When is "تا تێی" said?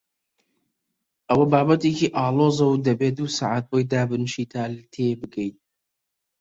4.51-5.13